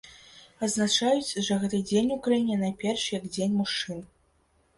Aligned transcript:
Адзначаюць 0.67 1.35
жа 1.47 1.57
гэты 1.65 1.81
дзень 1.89 2.09
у 2.15 2.17
краіне 2.29 2.57
найперш 2.63 3.05
як 3.19 3.29
дзень 3.35 3.55
мужчын. 3.61 4.03